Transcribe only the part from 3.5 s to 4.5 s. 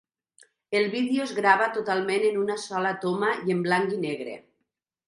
en blanc i negre.